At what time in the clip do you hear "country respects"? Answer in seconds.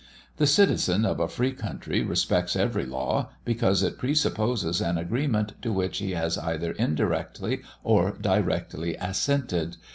1.51-2.55